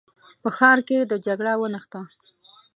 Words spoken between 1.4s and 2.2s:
ونښته.